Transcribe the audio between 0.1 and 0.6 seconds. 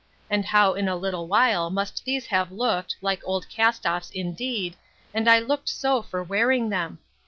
And